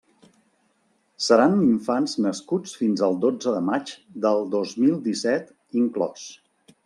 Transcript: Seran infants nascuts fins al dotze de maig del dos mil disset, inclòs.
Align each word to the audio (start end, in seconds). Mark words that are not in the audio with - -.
Seran 1.25 1.57
infants 1.65 2.15
nascuts 2.27 2.73
fins 2.79 3.03
al 3.09 3.19
dotze 3.27 3.53
de 3.57 3.61
maig 3.67 3.93
del 4.23 4.49
dos 4.57 4.75
mil 4.85 4.99
disset, 5.09 5.55
inclòs. 5.83 6.27